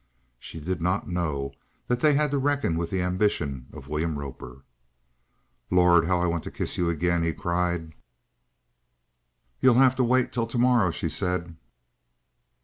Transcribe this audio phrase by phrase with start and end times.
[0.39, 1.51] She did not know
[1.87, 4.63] that they had to reckon with the ambition of William Roper.
[5.69, 7.93] "Lord, how I want to kiss you again!" he cried.
[9.59, 11.55] "You'll have to wait till tomorrow," she said.